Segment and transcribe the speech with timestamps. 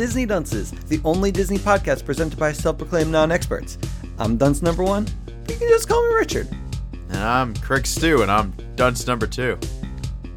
[0.00, 3.76] Disney Dunces, the only Disney podcast presented by self-proclaimed non-experts.
[4.18, 5.06] I'm Dunce number one.
[5.46, 6.48] You can just call me Richard.
[7.10, 9.58] And I'm Craig Stew, and I'm dunce number two.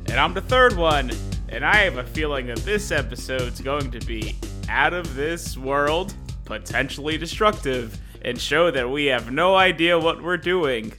[0.07, 1.11] And I'm the third one,
[1.47, 4.35] and I have a feeling that this episode's going to be
[4.67, 10.35] out of this world, potentially destructive, and show that we have no idea what we're
[10.35, 10.91] doing.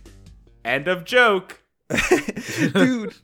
[0.64, 1.60] End of joke.
[2.72, 3.14] Dude,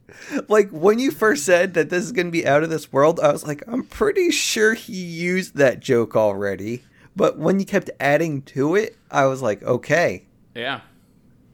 [0.49, 3.21] like when you first said that this is going to be out of this world,
[3.21, 6.85] I was like, I'm pretty sure he used that joke already.
[7.17, 10.81] But when you kept adding to it, I was like, okay, Yeah.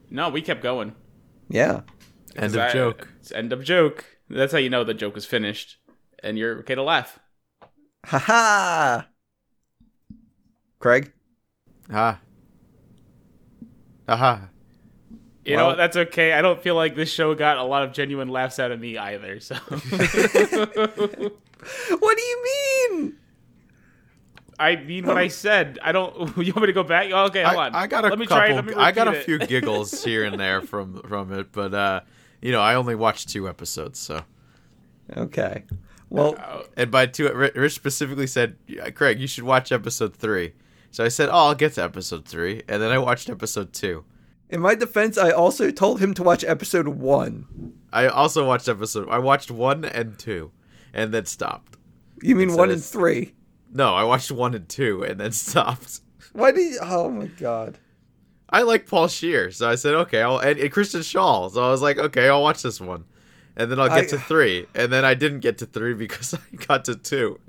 [0.09, 0.95] No, we kept going.
[1.49, 1.81] yeah.
[2.35, 3.07] End of I- joke.
[3.19, 4.05] It's end of joke.
[4.29, 5.77] That's how you know the joke is finished,
[6.21, 7.17] and you're okay to laugh.
[8.05, 9.03] Haha.
[10.79, 11.11] Craig?
[11.91, 12.19] Ha.
[14.07, 14.13] Ah.
[14.13, 14.49] Aha.
[15.47, 15.77] You Well- know what?
[15.77, 16.33] That's okay.
[16.33, 18.97] I don't feel like this show got a lot of genuine laughs out of me
[18.97, 19.39] either.
[19.39, 19.55] So
[21.99, 22.43] What do you
[22.91, 23.15] mean?
[24.59, 25.77] I mean what I said.
[25.83, 26.35] I don't.
[26.37, 27.11] You want me to go back?
[27.11, 27.75] Okay, hold on.
[27.75, 28.45] I, I got a Let me couple.
[28.45, 28.53] try.
[28.55, 31.73] Let me I got a repeat few giggles here and there from from it, but
[31.73, 32.01] uh,
[32.41, 34.21] you know, I only watched two episodes, so.
[35.15, 35.63] Okay.
[36.09, 36.35] Well,
[36.75, 38.55] And by two, Rich specifically said,
[38.95, 40.53] "Craig, you should watch episode three.
[40.91, 42.63] So I said, "Oh, I'll get to episode three.
[42.67, 44.03] and then I watched episode two.
[44.49, 47.73] In my defense, I also told him to watch episode one.
[47.91, 49.09] I also watched episode.
[49.09, 50.51] I watched one and two,
[50.93, 51.77] and then stopped.
[52.21, 53.33] You mean one and three?
[53.73, 55.99] No, I watched one and two, and then stopped.
[56.33, 57.79] Why did you, Oh my god.
[58.49, 60.21] I like Paul Scheer, so I said okay.
[60.21, 63.03] I'll and, and Kristen Schaal, so I was like, okay, I'll watch this one,
[63.57, 66.33] and then I'll get I- to three, and then I didn't get to three because
[66.53, 67.39] I got to two.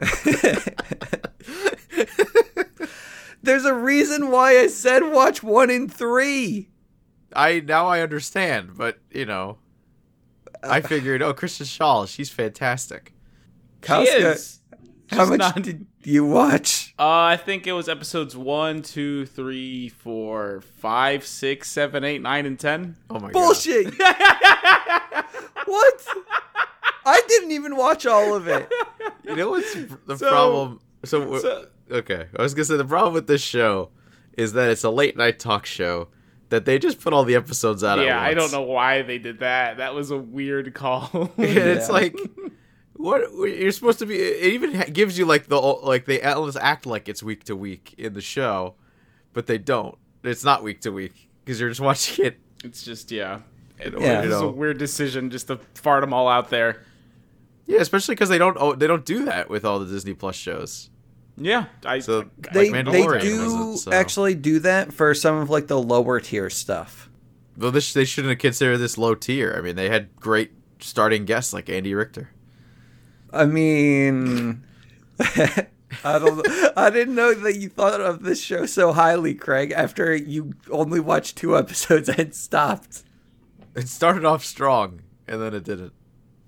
[3.48, 6.68] There's a reason why I said watch one and three.
[7.34, 9.56] I now I understand, but you know,
[10.62, 13.14] I figured, oh, Kristen Schaal, she's fantastic.
[13.86, 14.60] She is.
[15.10, 16.94] How Just much not- did you watch?
[16.98, 22.44] Uh, I think it was episodes one, two, three, four, five, six, seven, eight, nine,
[22.44, 22.96] and ten.
[23.08, 23.32] Oh my god.
[23.32, 23.94] Bullshit.
[25.64, 26.06] what?
[27.06, 28.70] I didn't even watch all of it.
[29.24, 29.72] You know what's
[30.06, 30.80] the So- problem?
[31.06, 33.90] So, so- okay, I was gonna say the problem with this show
[34.36, 36.08] is that it's a late night talk show
[36.50, 37.98] that they just put all the episodes out.
[37.98, 39.76] Yeah, at I don't know why they did that.
[39.78, 41.10] That was a weird call.
[41.36, 42.16] And it's like
[42.94, 46.84] what you're supposed to be it even gives you like the like they almost act
[46.84, 48.74] like it's week to week in the show
[49.32, 53.12] but they don't it's not week to week because you're just watching it it's just
[53.12, 53.40] yeah.
[53.78, 54.22] It, Yeah.
[54.22, 56.82] it was a weird decision just to fart them all out there.
[57.66, 60.34] yeah especially because they don't oh, they don't do that with all the disney plus
[60.34, 60.90] shows
[61.40, 62.00] Yeah, I.
[62.00, 65.66] So, I- They Like they do wasn't, so- actually do that for some of like
[65.68, 67.08] the lower tier stuff.
[67.56, 71.24] well this they shouldn't have considered this low tier i mean they had great starting
[71.24, 72.30] guests like andy richter
[73.32, 74.64] I mean,
[75.20, 76.46] I don't.
[76.78, 79.70] I didn't know that you thought of this show so highly, Craig.
[79.70, 83.02] After you only watched two episodes and stopped.
[83.74, 85.92] it started off strong and then it didn't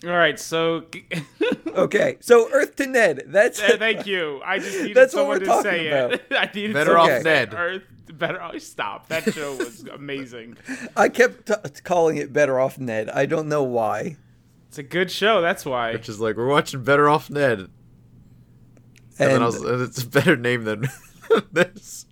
[0.04, 0.84] all right, so
[1.66, 3.24] Okay, so Earth to Ned.
[3.26, 4.40] That's Uh, thank you.
[4.44, 6.12] I just needed That's what someone we're to talking say about.
[6.14, 6.22] it.
[6.30, 7.54] I needed Better someone off to Ned.
[7.54, 7.82] Earth.
[8.12, 8.58] Better off.
[8.60, 9.08] Stop.
[9.08, 10.56] That show was amazing.
[10.96, 13.08] I kept t- calling it Better Off Ned.
[13.10, 14.16] I don't know why.
[14.68, 15.40] It's a good show.
[15.40, 15.92] That's why.
[15.92, 17.68] which is like we're watching better off ned and,
[19.18, 20.88] And then I was, and it's a better name than
[21.52, 22.06] this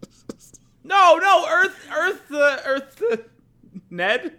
[0.84, 3.24] No, no, Earth, Earth, the Earth, the
[3.90, 4.36] Ned.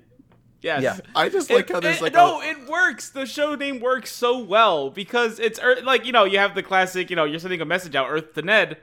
[0.61, 0.83] Yes.
[0.83, 0.97] Yeah.
[1.15, 3.09] i just It- like how there's it- like no, a, it works.
[3.09, 6.63] The show name works so well because it's Earth, like you know you have the
[6.63, 7.09] classic.
[7.09, 8.77] You know you're sending a message out Earth to Ned,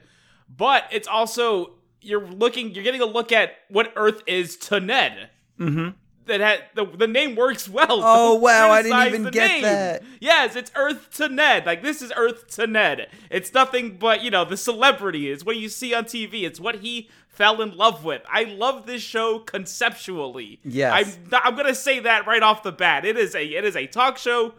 [0.55, 2.75] but it's also you're looking.
[2.75, 5.31] You're getting a look at what Earth is to Ned.
[5.61, 5.89] Mm-hmm.
[6.27, 7.87] That had the the name works well.
[7.91, 9.63] Oh, Don't wow, I didn't even get name.
[9.63, 10.03] that.
[10.19, 11.67] Yes, it's Earth to Ned.
[11.67, 13.09] Like this is Earth to Ned.
[13.31, 15.31] It's nothing but you know the celebrity.
[15.31, 16.43] It's what you see on TV.
[16.43, 18.23] It's what he fell in love with.
[18.31, 20.61] I love this show conceptually.
[20.65, 20.93] Yes.
[21.19, 23.05] I'm not- I'm gonna say that right off the bat.
[23.05, 24.55] It is a it is a talk show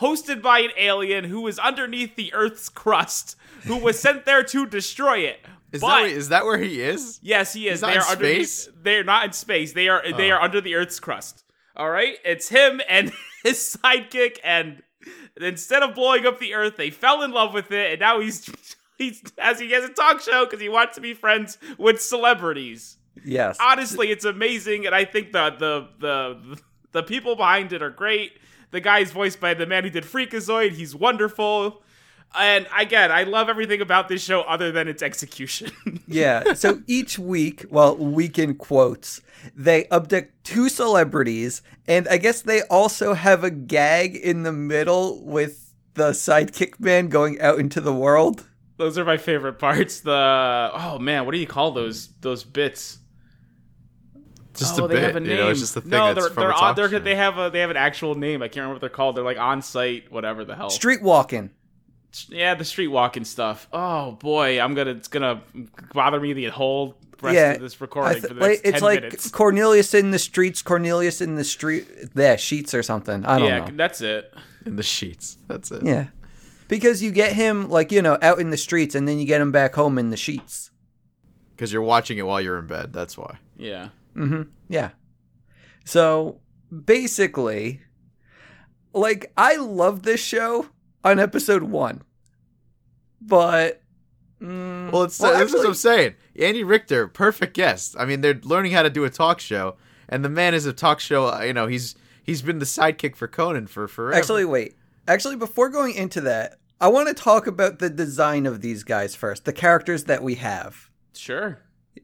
[0.00, 4.66] hosted by an alien who is underneath the Earth's crust, who was sent there to
[4.66, 5.40] destroy it.
[5.72, 7.18] Is but that where, is that where he is?
[7.22, 7.80] yes, he is.
[7.80, 8.68] He's they are space?
[8.82, 9.72] They're not in space.
[9.72, 10.02] They are.
[10.16, 10.34] They Oh.
[10.36, 11.44] are under the Earth's crust.
[11.76, 12.16] All right.
[12.24, 13.12] It's him and
[13.44, 14.82] his sidekick, and
[15.40, 18.44] instead of blowing up the Earth, they fell in love with it, and now he's
[19.00, 22.96] he's as he has a talk show because he wants to be friends with celebrities
[23.24, 23.58] Yes.
[23.60, 26.60] honestly, it's amazing, and I think the the the
[26.92, 28.32] the people behind it are great.
[28.70, 30.72] The guy's voiced by the man who did Freakazoid.
[30.72, 31.82] He's wonderful.
[32.38, 35.72] And again, I love everything about this show other than its execution.
[36.06, 36.54] Yeah.
[36.54, 39.20] So each week, well, week in quotes,
[39.54, 45.20] they abduct two celebrities, and I guess they also have a gag in the middle
[45.24, 48.46] with the sidekick man going out into the world.
[48.80, 50.00] Those are my favorite parts.
[50.00, 52.98] The oh man, what do you call those those bits?
[54.54, 55.02] Just oh, a they bit.
[55.04, 55.30] have a name.
[55.30, 57.14] You know, it's just a thing no, that's they're from they're, a on, they're they
[57.14, 58.42] have a they have an actual name.
[58.42, 59.16] I can't remember what they're called.
[59.16, 60.70] They're like on site, whatever the hell.
[60.70, 61.50] Street walking.
[62.28, 63.68] yeah, the street walking stuff.
[63.72, 65.42] Oh boy, I'm gonna it's gonna
[65.94, 68.82] bother me the whole rest Yeah, of this recording th- for the like, next it's
[68.82, 69.30] like minutes.
[69.30, 73.24] Cornelius in the streets, Cornelius in the street, there, sheets or something.
[73.24, 73.76] I don't yeah, know.
[73.76, 74.32] that's it.
[74.66, 75.36] in the sheets.
[75.48, 75.82] That's it.
[75.84, 76.06] Yeah.
[76.70, 79.40] Because you get him, like, you know, out in the streets and then you get
[79.42, 80.70] him back home in the sheets.
[81.54, 82.92] Because you're watching it while you're in bed.
[82.92, 83.38] That's why.
[83.58, 83.88] Yeah.
[84.16, 84.42] Mm-hmm.
[84.68, 84.90] Yeah.
[85.84, 86.40] So
[86.84, 87.80] basically,
[88.94, 90.66] like I love this show
[91.04, 92.02] on episode one,
[93.20, 93.82] but
[94.40, 96.14] mm, Well, it's well, this is what I'm saying.
[96.38, 97.96] Andy Richter, perfect guest.
[97.98, 99.76] I mean, they're learning how to do a talk show,
[100.08, 101.26] and the man is a talk show.
[101.28, 104.16] uh, You know, he's he's been the sidekick for Conan for forever.
[104.16, 104.76] actually wait.
[105.08, 109.14] Actually, before going into that, I want to talk about the design of these guys
[109.14, 110.88] first, the characters that we have.
[111.14, 111.58] Sure.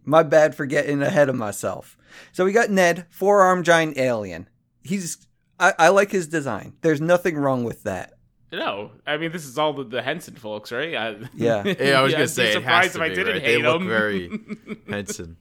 [0.05, 1.97] My bad for getting ahead of myself.
[2.33, 4.49] So we got Ned, four-armed giant alien.
[4.83, 5.27] He's
[5.59, 6.75] I, I like his design.
[6.83, 8.13] There's nothing wrong with that.
[8.53, 10.95] No, I mean this is all the, the Henson folks, right?
[10.95, 11.63] I, Yeah.
[11.81, 13.43] yeah, I was I'd gonna be say it surprised has to if I didn't right?
[13.43, 13.89] hate They look him.
[13.89, 14.31] very
[14.89, 15.37] Henson.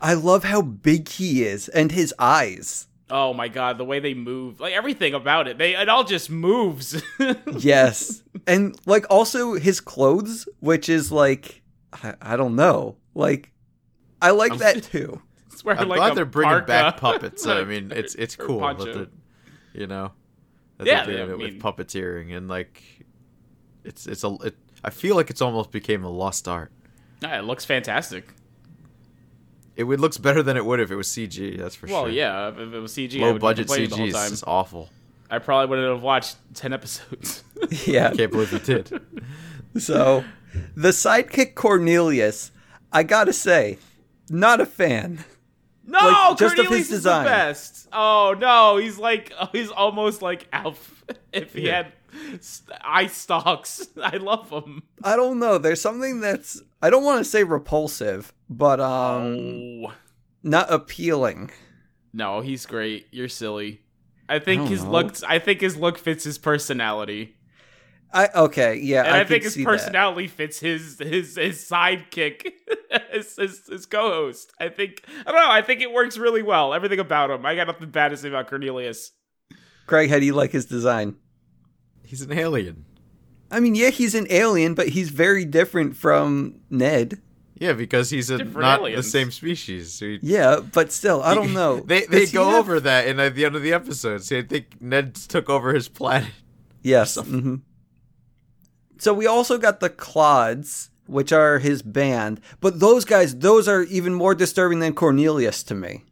[0.00, 2.86] I love how big he is and his eyes.
[3.10, 6.30] Oh my god, the way they move, like everything about it, they it all just
[6.30, 7.02] moves.
[7.58, 8.22] Yes.
[8.46, 11.62] and like also his clothes, which is like
[11.92, 12.96] I, I don't know.
[13.14, 13.52] Like
[14.20, 15.22] I like I'm- that too.
[15.52, 17.46] It's where, I'm like, glad they're bringing parka- back puppets.
[17.46, 19.08] I mean, it's it's cool that the,
[19.72, 20.12] you know,
[20.76, 22.82] that Yeah, they're doing it mean- with puppeteering and like,
[23.82, 24.36] it's it's a.
[24.44, 24.54] It,
[24.84, 26.72] I feel like it's almost became a lost art.
[27.22, 28.28] Yeah, it looks fantastic.
[29.76, 31.58] It would looks better than it would if it was CG.
[31.58, 32.02] That's for Well, sure.
[32.04, 34.32] Well, yeah, if it was CG, I Low would budget complain the whole CG time.
[34.32, 34.88] is awful.
[35.30, 37.42] I probably wouldn't have watched ten episodes.
[37.86, 38.10] Yeah.
[38.12, 39.00] I can't believe you did.
[39.78, 40.24] So
[40.76, 42.52] the sidekick Cornelius,
[42.92, 43.78] I gotta say,
[44.30, 45.24] not a fan.
[45.86, 47.88] No, Like, just of his Cornelius is the best.
[47.92, 51.76] Oh no, he's like oh, he's almost like Alf if he Yeah.
[51.84, 51.92] had
[52.82, 53.88] eye stalks.
[54.02, 54.82] I love him.
[55.02, 55.58] I don't know.
[55.58, 59.36] There's something that's I don't want to say repulsive, but um
[59.86, 59.92] oh
[60.42, 61.50] not appealing.
[62.12, 63.08] no, he's great.
[63.10, 63.82] You're silly.
[64.28, 64.90] I think don't his know.
[64.90, 65.16] look.
[65.26, 67.36] I think his look fits his personality,
[68.12, 69.70] I okay, yeah, and I, I, think his see that.
[69.70, 72.50] personality fits his his his sidekick,
[73.12, 74.52] his, his his co-host.
[74.60, 75.50] I think I don't know.
[75.50, 76.72] I think it works really well.
[76.72, 77.44] Everything about him.
[77.44, 79.12] I got nothing bad to say about Cornelius.
[79.86, 81.16] Craig, how do you like his design?
[82.04, 82.86] He's an alien.
[83.50, 87.20] I mean, yeah, he's an alien, but he's very different from Ned.
[87.58, 89.04] Yeah, because he's a, Different not aliens.
[89.06, 89.92] the same species.
[89.94, 91.80] So he- Yeah, but still, I don't know.
[91.80, 94.22] They they Does he go have- over that in at the end of the episode.
[94.24, 96.30] See, I think Ned took over his planet.
[96.82, 97.16] Yes.
[97.16, 97.62] mhm.
[98.98, 103.82] So we also got the Clods, which are his band, but those guys, those are
[103.82, 106.04] even more disturbing than Cornelius to me.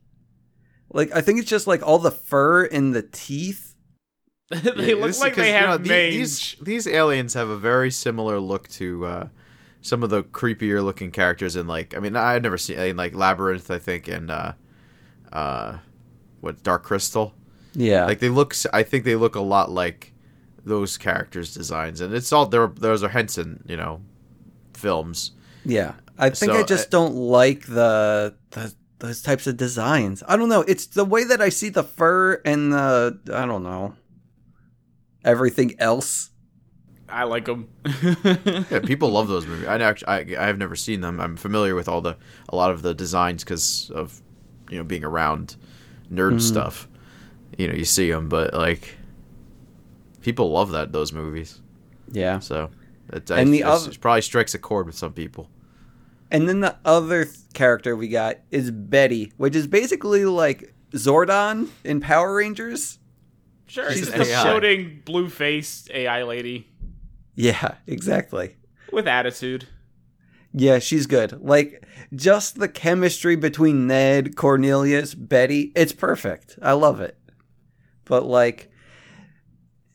[0.92, 3.73] Like, I think it's just like all the fur and the teeth.
[4.50, 6.14] they Yeah, look like is like 'cause, they you know, have the- mange.
[6.14, 9.28] these these aliens have a very similar look to uh,
[9.80, 13.14] some of the creepier looking characters in like I mean I've never seen in like
[13.14, 14.52] Labyrinth I think and uh,
[15.32, 15.78] uh,
[16.40, 17.34] what Dark Crystal
[17.74, 18.04] Yeah.
[18.06, 20.12] like they look s- I think they look a lot like
[20.64, 24.00] those characters designs and it's all there those are Henson you know
[24.74, 25.32] films
[25.66, 25.94] yeah.
[26.18, 30.22] I think So, I just uh, don't like the, the those types of designs.
[30.28, 30.60] I don't know.
[30.60, 33.94] It's the way that I see the fur and the I don't know.
[35.24, 36.30] Everything else.
[37.08, 37.68] I like them.
[38.24, 41.74] yeah, people love those movies I actually I, I have never seen them I'm familiar
[41.74, 42.16] with all the
[42.48, 44.20] a lot of the designs because of
[44.70, 45.56] you know being around
[46.10, 46.38] nerd Mm-hmm.
[46.38, 46.88] stuff
[47.58, 48.96] you know you see them but like
[50.22, 51.60] people love that those movies
[52.10, 52.38] Yeah.
[52.38, 52.70] so
[53.12, 55.50] it, And the other- it probably strikes a chord with some people
[56.30, 61.68] And then the other th- character we got is Betty, which is basically like Zordon
[61.84, 62.98] in Power Rangers.
[63.66, 64.42] Sure, She's she's just a AI.
[64.42, 66.68] floating blue faced AI lady
[67.34, 68.56] Yeah, exactly.
[68.92, 69.66] with attitude.
[70.52, 71.40] Yeah, she's good.
[71.40, 76.58] Like just the chemistry between Ned, Cornelius, Betty, it's perfect.
[76.62, 77.18] I love it.
[78.04, 78.70] But like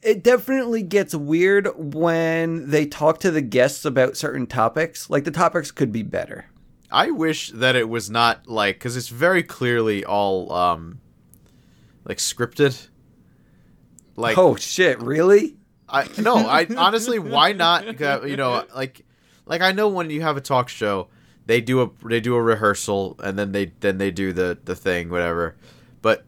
[0.01, 5.09] it definitely gets weird when they talk to the guests about certain topics.
[5.09, 6.45] Like the topics could be better.
[6.91, 10.99] I wish that it was not like because it's very clearly all um
[12.03, 12.87] like scripted.
[14.19, 15.55] Like oh shit, really?
[15.87, 17.99] I no, I honestly, why not?
[18.27, 19.05] You know, like
[19.45, 21.07] like I know when you have a talk show,
[21.45, 24.75] they do a they do a rehearsal and then they then they do the the
[24.75, 25.55] thing whatever,
[26.01, 26.25] but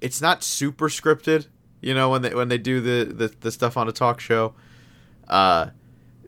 [0.00, 1.48] it's not super scripted.
[1.80, 4.54] You know when they when they do the the, the stuff on a talk show,
[5.26, 5.70] uh,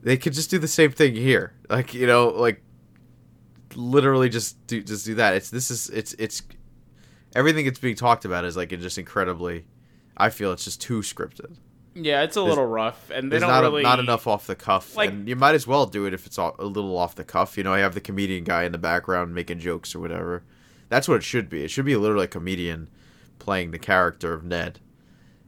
[0.01, 1.53] they could just do the same thing here.
[1.69, 2.63] Like you know like
[3.75, 5.35] literally just do just do that.
[5.35, 6.41] It's this is it's it's
[7.35, 9.65] everything that's being talked about is like just incredibly.
[10.17, 11.55] I feel it's just too scripted.
[11.95, 14.55] Yeah, it's a little rough, and they There's don't not really not enough off the
[14.55, 17.13] cuff, like- and you might as well do it if it's all, a little off
[17.15, 17.55] the cuff.
[17.57, 20.43] You know, I have the comedian guy in the background making jokes or whatever.
[20.89, 21.63] That's what it should be.
[21.63, 22.89] It should be literally a comedian
[23.37, 24.79] playing the character of Ned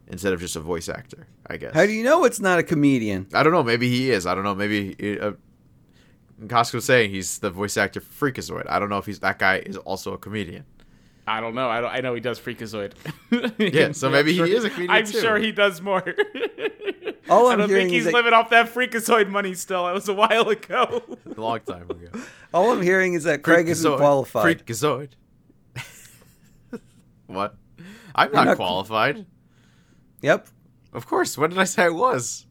[0.08, 1.28] instead of just a voice actor.
[1.48, 1.74] I guess.
[1.74, 3.28] How do you know it's not a comedian?
[3.34, 3.64] I don't know.
[3.64, 4.26] Maybe he is.
[4.26, 4.56] I don't know.
[4.56, 5.34] Maybe uh,
[6.44, 8.66] Costco's saying he's the voice actor for Freakazoid.
[8.68, 10.66] I don't know if he's that guy is also a comedian.
[11.28, 11.70] I don't know.
[11.70, 11.90] I don't.
[11.92, 12.94] I know he does Freakazoid.
[13.74, 15.20] Yeah, so maybe he sure- is a comedian I'm too.
[15.22, 16.04] sure he does more.
[17.30, 19.88] All I I'm don't hearing think he's is that, living off that Freakazoid money still.
[19.88, 21.02] It was a while ago.
[21.36, 22.10] A long time ago.
[22.54, 23.98] all I'm hearing is that Craig isn't Freakazoid.
[23.98, 24.66] qualified.
[24.66, 25.10] Freakazoid.
[27.28, 27.56] what?
[28.14, 29.26] I'm not, not- qualified.
[30.22, 30.48] Yep.
[30.94, 31.38] Of course.
[31.38, 32.46] When did I say I was?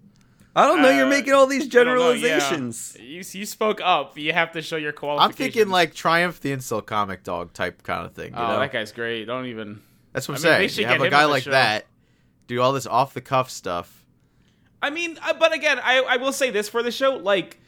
[0.57, 0.91] I don't know.
[0.91, 1.71] you're Uh, making all these I yeah.
[1.71, 2.97] generalizations.
[3.01, 4.17] You you spoke up.
[4.19, 5.33] You have to show your qualifications.
[5.41, 8.33] I'm thinking like Triumph the Insult comic dog type kind of thing.
[8.33, 8.61] You oh, know?
[8.61, 9.25] that guy's great.
[9.25, 9.83] Don't even.
[10.13, 10.69] That's what I'm I mean, saying.
[10.71, 11.51] should You have a guy like show.
[11.51, 11.87] that
[12.47, 14.05] do all this off the cuff stuff.
[14.81, 17.59] I mean, uh, but again, I, I will say this for the show, like,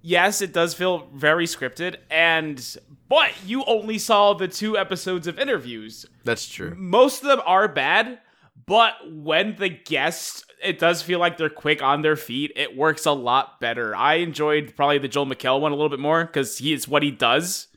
[0.00, 2.76] yes, it does feel very scripted, and
[3.08, 6.06] but you only saw the two episodes of interviews.
[6.24, 6.74] That's true.
[6.76, 8.20] Most of them are bad,
[8.66, 12.52] but when the guests, it does feel like they're quick on their feet.
[12.56, 13.94] It works a lot better.
[13.94, 17.02] I enjoyed probably the Joel McHale one a little bit more because he is what
[17.02, 17.68] he does.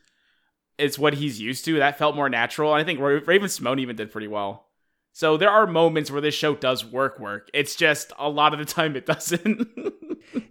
[0.77, 1.77] It's what he's used to.
[1.77, 2.73] That felt more natural.
[2.73, 4.67] And I think Ra- Raven-Symoné even did pretty well.
[5.13, 7.49] So there are moments where this show does work work.
[7.53, 9.67] It's just a lot of the time it doesn't.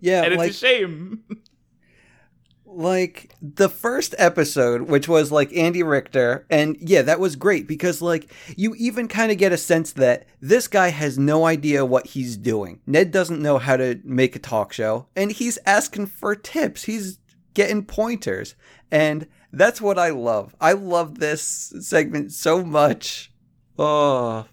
[0.00, 1.24] Yeah, and it's like a shame.
[2.76, 8.02] Like the first episode which was like andy richter and yeah that was great because
[8.02, 12.08] like you even kind of get a sense that this guy has no idea what
[12.08, 12.80] he's doing.
[12.86, 16.84] Ned doesn't know how to make a talk show and he's asking for tips.
[16.84, 17.18] He's
[17.54, 18.54] getting pointers.
[18.90, 20.54] And that's what i love.
[20.60, 21.42] I love this
[21.80, 23.32] segment so much.
[23.78, 24.46] Oh.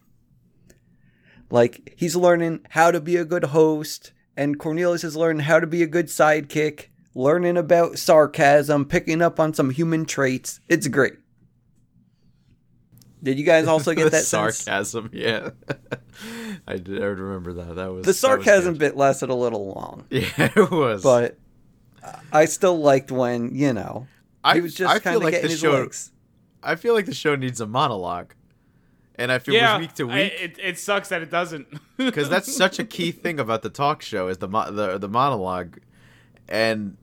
[1.50, 5.68] Like he's learning how to be a good host and cornelius is learning how to
[5.68, 11.14] be a good sidekick learning about sarcasm picking up on some human traits it's great
[13.24, 14.58] did you guys also get the that sense?
[14.58, 15.10] sarcasm.
[15.14, 15.50] Yeah,
[16.68, 17.04] I did.
[17.04, 17.76] I remember that.
[17.76, 20.26] That was the that was sarcasm bit lasted a little long Yeah,
[20.56, 21.04] it was.
[21.04, 21.38] but
[22.34, 24.08] i still liked when you know
[24.44, 25.72] I he was just kind feel of like getting the his show.
[25.74, 26.12] legs
[26.64, 28.34] I feel like the show needs a monologue,
[29.16, 31.68] and if it yeah, was week to I- week, it, it sucks that it doesn't.
[31.98, 35.08] because that's such a key thing about the talk show is the mo- the the
[35.10, 35.78] monologue,
[36.48, 36.98] and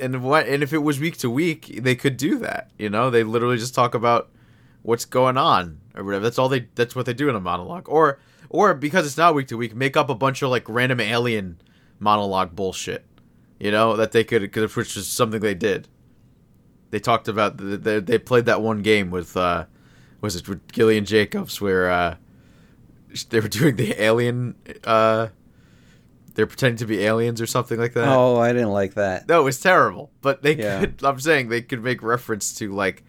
[0.00, 2.70] and what and if it was week to week, they could do that.
[2.78, 4.30] You know, they literally just talk about
[4.82, 6.22] what's going on or whatever.
[6.22, 6.68] That's all they.
[6.74, 9.74] That's what they do in a monologue, or or because it's not week to week,
[9.74, 11.60] make up a bunch of like random alien
[11.98, 13.06] monologue bullshit.
[13.58, 15.88] You know that they could, could which is something they did.
[16.90, 19.66] They talked about they they played that one game with uh
[20.20, 22.16] was it with Gillian Jacobs where uh
[23.28, 25.28] they were doing the alien uh
[26.34, 28.06] they're pretending to be aliens or something like that.
[28.08, 30.10] oh i didn't like that No, it was terrible.
[30.20, 30.80] But they Yeah.
[30.80, 33.02] could I'm saying they could make reference to like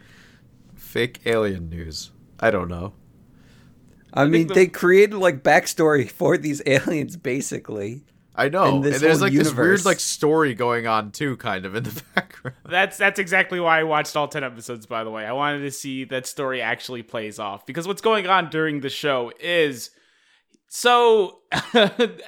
[0.75, 2.11] fake alien news.
[2.39, 2.93] I don't know.
[4.13, 8.63] i, mean the- they created like backstory for these aliens basically I know.
[8.77, 11.83] And And, there's whole like this weird like story going on too kind of in
[11.83, 12.55] the background.
[12.65, 14.85] That's that's exactly why I watched all ten episodes.
[14.85, 18.27] By the way, I wanted to see that story actually plays off because what's going
[18.27, 19.89] on during the show is
[20.73, 21.39] so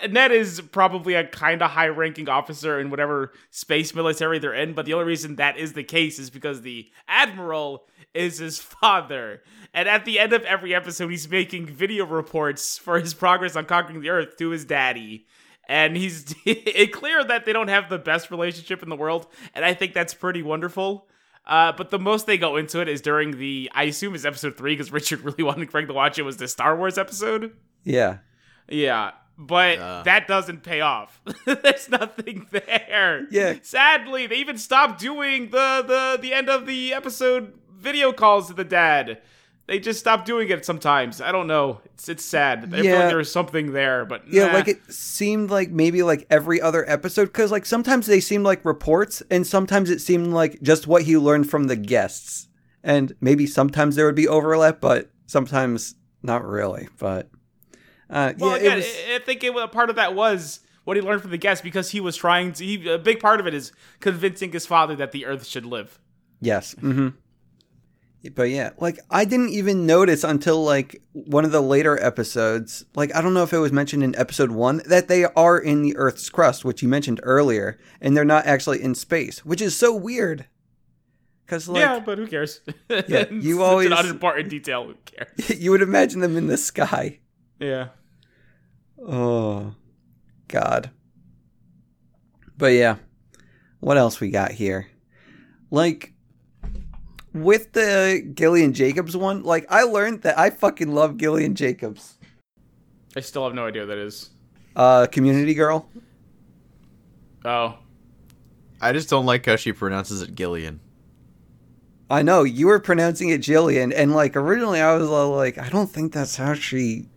[0.10, 4.86] Ned is probably a kind of high-ranking officer in whatever space military they're in, but
[4.86, 9.44] the only reason that is the case is because the admiral is his father.
[9.74, 13.64] And at the end of every episode, he's making video reports for his progress on
[13.64, 15.26] conquering the Earth to his daddy.
[15.70, 16.36] And he's
[16.92, 20.14] clear that they don't have the best relationship in the world and i think that's
[20.14, 21.08] pretty wonderful.
[21.46, 24.58] Uh, but the most they go into it is during the i assume is episode
[24.58, 27.54] three because richard really wanted craig to watch it was the star wars episode?
[27.86, 28.18] Yeah
[28.70, 30.04] Yeah, but Uh.
[30.04, 31.22] that doesn't pay off.
[31.46, 33.28] There's nothing there.
[33.32, 33.56] Yeah.
[33.62, 38.54] Sadly, they even stopped doing the the the end of the episode video calls to
[38.54, 39.22] the dad.
[39.66, 41.22] They just stopped doing it sometimes.
[41.22, 41.80] I don't know.
[41.86, 42.66] It's it's sad.
[42.74, 43.00] I feel Yeah.
[43.00, 44.54] like there was something there, but Yeah, nah.
[44.54, 48.64] like it seemed like maybe like every other episode because like sometimes they seemed like
[48.66, 52.50] reports and sometimes it seemed like just what he learned from the guests,
[52.84, 56.90] and maybe sometimes there would be overlap, but sometimes not really.
[57.00, 57.30] But
[58.14, 58.86] uh, Well, yeah, again, was.
[59.16, 61.90] I think it, a part of that was what he learned from the guests because
[61.92, 62.64] he was trying to.
[62.66, 66.00] He, a big part of it is convincing his father that the Earth should live.
[66.40, 66.74] Yes.
[66.80, 67.10] hmm
[68.36, 72.86] But yeah, like I didn't even notice until like one of the later episodes.
[72.96, 75.82] Like I don't know if it was mentioned in episode one that they are in
[75.82, 79.76] the Earth's crust, which you mentioned earlier, and they're not actually in space, which is
[79.76, 80.46] so weird.
[81.46, 82.62] Because like yeah, but who cares?
[82.90, 84.86] Yeah, you It's always- an unimportant detail.
[84.86, 85.50] Who cares?
[85.62, 87.20] you would imagine them in the sky.
[87.60, 87.90] Yeah.
[89.06, 89.76] Oh,
[90.48, 90.90] God.
[92.58, 92.98] But yeah,
[93.80, 94.88] what else we got here?
[95.72, 96.14] Like,
[97.34, 102.18] with the Gillian Jacobs one, like, I learned that I fucking love Gillian Jacobs.
[103.16, 104.30] I still have no idea what that is.
[104.76, 105.90] Uh, Community Girl.
[107.44, 107.78] Oh.
[108.80, 110.80] I just don't like how she pronounces it Gillian.
[112.10, 115.90] I know you were pronouncing it Jillian, and like originally I was like, I don't
[115.90, 117.08] think that's how she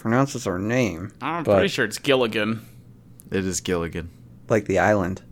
[0.00, 1.12] pronounces her name.
[1.20, 2.66] I'm pretty sure it's Gilligan.
[3.30, 4.10] It is Gilligan.
[4.48, 5.22] like the island.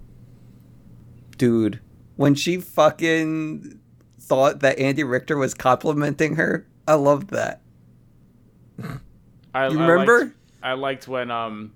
[1.37, 1.81] Dude,
[2.17, 3.79] when she fucking
[4.21, 7.61] thought that Andy Richter was complimenting her, I loved that.
[9.55, 10.19] I, You I remember?
[10.21, 11.73] liked- I liked when um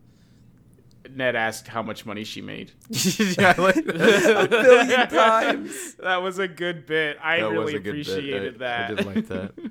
[1.10, 2.72] Ned asked how much money she made.
[2.90, 5.94] yeah, like A billion times.
[5.94, 7.18] That was a good bit.
[7.22, 8.08] I That really a good bit.
[8.08, 8.90] appreciated I- that.
[8.90, 9.52] I did like that.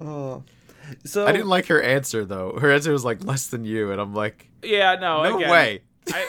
[0.00, 0.44] Oh.
[1.04, 2.58] So I didn't like her answer though.
[2.58, 5.80] Her answer was like less than you, and I'm like, yeah, no, no again, way.
[6.12, 6.26] I,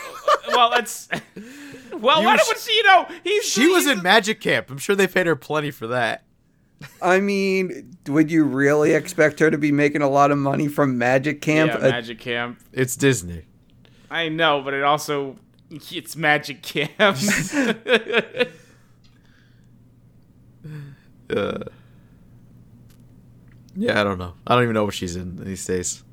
[0.50, 1.08] well, that's
[1.94, 2.20] well.
[2.22, 3.08] You What sh- would she you know?
[3.24, 4.70] He's She was in Magic Camp.
[4.70, 6.24] I'm sure they paid her plenty for that.
[7.02, 10.98] I mean, would you really expect her to be making a lot of money from
[10.98, 11.72] Magic Camp?
[11.74, 12.60] yeah, Uh, Magic Camp.
[12.72, 13.44] It's Disney.
[14.10, 15.38] I know, but it also
[15.70, 17.18] it's Magic Camp.
[21.30, 21.64] Uh,
[23.76, 24.34] yeah, I don't know.
[24.46, 26.04] I don't even know what she's in these days.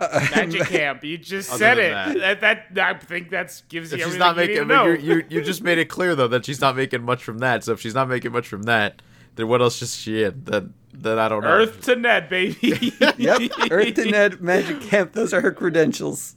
[0.00, 1.04] Magic Camp.
[1.04, 2.18] You just Other said it.
[2.40, 2.40] That.
[2.74, 5.04] That, I think that gives you If she's everything not you making, need I mean,
[5.04, 7.64] you, you you just made it clear though that she's not making much from that.
[7.64, 9.02] So if she's not making much from that,
[9.36, 10.44] then what else is she in?
[10.44, 11.48] That then I don't know.
[11.48, 12.92] Earth to Ned, baby.
[13.16, 15.12] yep, Earth to Ned Magic Camp.
[15.12, 16.36] Those are her credentials.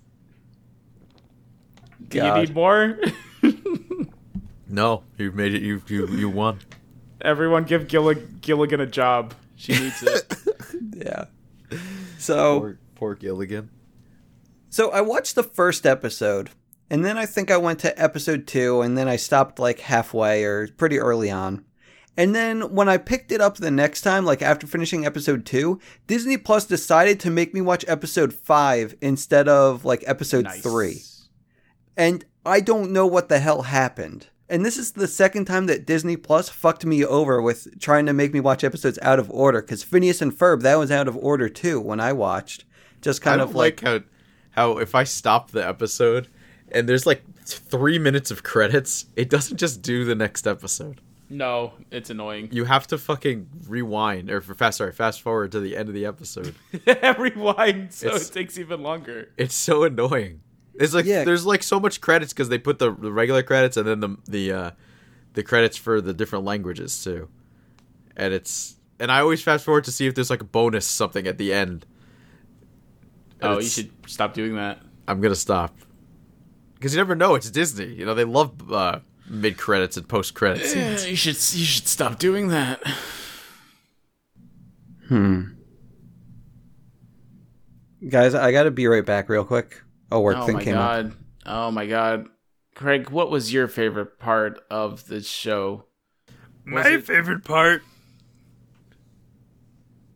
[2.07, 2.97] Do you need more?
[4.69, 5.61] No, you made it.
[5.61, 6.59] You you you won.
[7.21, 9.33] Everyone give Gillig- Gilligan a job.
[9.55, 10.25] She needs it.
[10.95, 11.25] Yeah.
[12.17, 13.69] So Poor, poor Gilligan.
[14.69, 16.49] So I watched the first episode,
[16.89, 20.43] and then I think I went to episode two, and then I stopped like halfway
[20.43, 21.65] or pretty early on.
[22.17, 25.79] And then when I picked it up the next time, like after finishing episode two,
[26.07, 30.61] Disney Plus decided to make me watch episode five instead of like episode nice.
[30.61, 31.01] three.
[31.95, 34.27] And I don't know what the hell happened.
[34.49, 38.13] And this is the second time that Disney Plus fucked me over with trying to
[38.13, 39.61] make me watch episodes out of order.
[39.61, 42.63] Because Phineas and Ferb, that was out of order too when I watched.
[43.01, 44.03] Just kind I of don't like, like
[44.55, 46.29] how how if I stop the episode
[46.71, 51.01] and there's like three minutes of credits, it doesn't just do the next episode.
[51.29, 52.47] No, it's annoying.
[52.53, 56.05] You have to fucking rewind or fast sorry fast forward to the end of the
[56.05, 56.55] episode.
[57.19, 59.29] Rewind so It's- it takes even longer.
[59.37, 60.39] It's so annoying.
[60.79, 61.23] It's like Yeah.
[61.23, 64.17] there's like so much credits because they put the, the regular credits and then the
[64.27, 64.71] the uh,
[65.33, 67.29] the credits for the different languages too,
[68.15, 71.27] and it's and I always fast forward to see if there's like a bonus something
[71.27, 71.85] at the end.
[73.41, 74.79] And Oh, you should stop doing that.
[75.07, 75.75] I'm gonna stop
[76.75, 77.35] because you never know.
[77.35, 77.93] It's Disney.
[77.93, 80.75] You know they love uh, mid credits and post credits.
[80.75, 82.81] Yeah, you should you should stop doing that.
[85.07, 85.41] Hmm.
[88.09, 89.81] Guys, I gotta be right back real quick.
[90.11, 90.79] A work Oh thing oh, my came up.
[91.03, 91.13] god.
[91.45, 92.27] Oh my god.
[92.75, 95.85] Craig, what was your favorite part of the show?
[96.65, 97.81] My favorite part.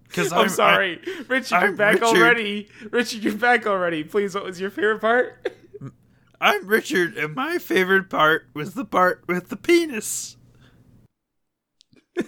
[0.08, 1.00] Because I'm, sorry.
[1.30, 2.18] Richard, you're I'm back Richard.
[2.18, 2.68] already.
[2.92, 4.04] Richard, you're back already.
[4.04, 5.48] Please, what was your favorite part?
[6.42, 10.36] I'm Richard, and my favorite part was the part with the penis.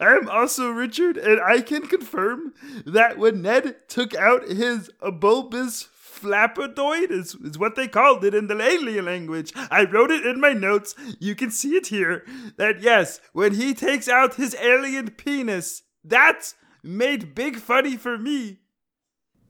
[0.00, 2.54] I'm also Richard, and I can confirm
[2.84, 5.84] that when Ned took out his bulbous
[6.22, 9.52] flappidoid, is, is what they called it in the alien language.
[9.70, 10.94] I wrote it in my notes.
[11.18, 12.24] You can see it here.
[12.56, 18.60] That yes, when he takes out his alien penis, that made big funny for me.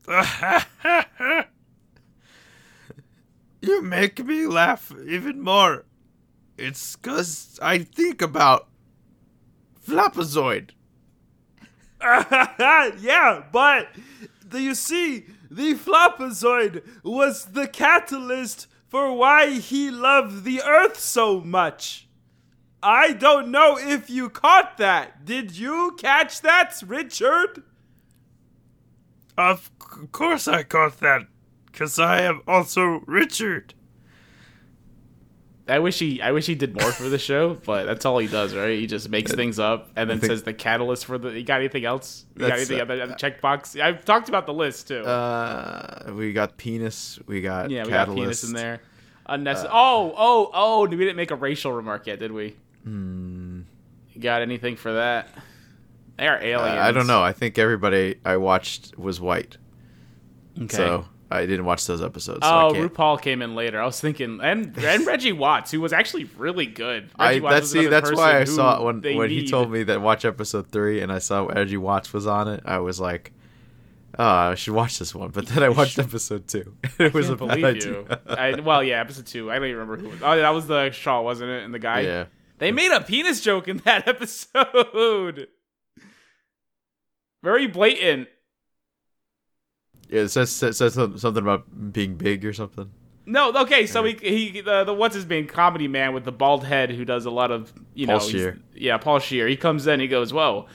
[3.62, 5.84] You make me laugh even more.
[6.58, 8.68] It's cause I think about
[9.86, 10.70] Flapazoid.
[12.02, 13.88] yeah, but
[14.48, 21.40] do you see, the Flapazoid was the catalyst for why he loved the Earth so
[21.40, 22.08] much.
[22.82, 25.24] I don't know if you caught that.
[25.24, 27.62] Did you catch that, Richard?
[29.38, 29.70] Of
[30.10, 31.22] course I caught that,
[31.66, 33.74] because I am also Richard.
[35.68, 38.26] I wish he I wish he did more for the show, but that's all he
[38.26, 38.78] does, right?
[38.78, 41.28] He just makes things up and then think- says the catalyst for the.
[41.30, 42.24] You got anything else?
[42.34, 43.80] You got That's, anything uh, other than checkbox?
[43.80, 45.00] I've talked about the list too.
[45.02, 47.20] Uh, we got penis.
[47.26, 48.16] We got yeah, we catalyst.
[48.16, 48.80] got penis in there.
[49.26, 49.70] Unnecessary.
[49.72, 50.86] oh, oh, oh!
[50.88, 52.56] We didn't make a racial remark yet, did we?
[52.82, 53.60] Hmm.
[54.12, 55.28] You got anything for that?
[56.18, 56.78] They are Uh, aliens.
[56.80, 57.22] I don't know.
[57.22, 59.58] I think everybody I watched was white,
[60.60, 60.76] Okay.
[60.76, 62.46] so I didn't watch those episodes.
[62.46, 62.78] So Oh, I.
[62.78, 63.80] RuPaul came in later.
[63.80, 67.10] I was thinking, and and Reggie Watts, who was actually really good.
[67.18, 69.82] I Reggie Watts that's see that's why I saw when they when he told me
[69.84, 72.62] that watch episode three and I saw Reggie Watts was on it.
[72.64, 73.32] I was like,
[74.18, 75.30] oh, I should watch this one.
[75.30, 76.76] But then I watched episode two.
[76.98, 77.90] it was a bad believe idea.
[77.92, 78.06] you.
[78.26, 79.50] I, well, yeah, episode two.
[79.50, 80.08] I don't even remember who.
[80.10, 81.64] Was, oh, that was the Schaal, wasn't it?
[81.64, 82.00] And the guy.
[82.00, 82.24] yeah.
[82.58, 85.48] They made a penis joke in that episode.
[87.42, 88.28] Very blatant.
[90.12, 92.90] Yeah, it says, says, says something about being big or something.
[93.24, 96.64] No, okay, so he he the, the what's his name comedy man with the bald
[96.64, 98.58] head who does a lot of you know Paul he's- Scheer.
[98.74, 99.48] yeah Paul Scheer.
[99.48, 100.66] He comes in he goes whoa